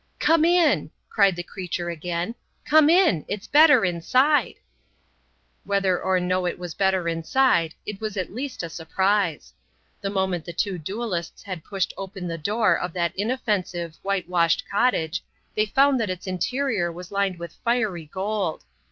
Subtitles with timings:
[0.17, 2.33] "Come in!" cried the creature again.
[2.65, 3.23] "Come in!
[3.27, 4.55] it's better inside!"
[5.63, 9.53] Whether or no it was better inside it was at least a surprise.
[10.01, 15.23] The moment the two duellists had pushed open the door of that inoffensive, whitewashed cottage
[15.55, 18.63] they found that its interior was lined with fiery gold.